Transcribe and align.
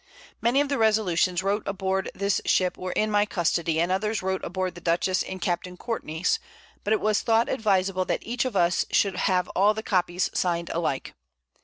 Many 0.41 0.61
of 0.61 0.67
the 0.69 0.79
Resolutions 0.79 1.43
wrote 1.43 1.67
on 1.67 1.75
board 1.75 2.09
this 2.15 2.41
Ship 2.43 2.75
were 2.75 2.91
in 2.93 3.11
my 3.11 3.23
Custody, 3.27 3.79
and 3.79 3.91
others 3.91 4.23
wrote 4.23 4.43
aboard 4.43 4.73
the 4.73 4.81
Dutchess 4.81 5.21
in 5.21 5.37
Capt. 5.37 5.67
Courtney's; 5.77 6.39
but 6.83 6.91
it 6.91 6.99
was 7.01 7.21
thought 7.21 7.47
advisable 7.47 8.05
that 8.05 8.23
each 8.23 8.43
of 8.43 8.55
us 8.55 8.83
should 8.89 9.15
have 9.15 9.47
all 9.49 9.75
the 9.75 9.83
Copies 9.83 10.31
signed 10.33 10.71
alike. 10.73 11.13